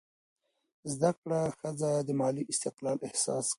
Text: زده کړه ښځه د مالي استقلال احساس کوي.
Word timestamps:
زده 0.93 1.11
کړه 1.21 1.41
ښځه 1.59 1.89
د 2.07 2.09
مالي 2.21 2.43
استقلال 2.53 2.97
احساس 3.07 3.45
کوي. 3.45 3.49